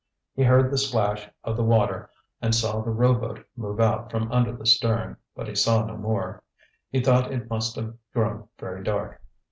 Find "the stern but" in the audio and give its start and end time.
4.51-5.47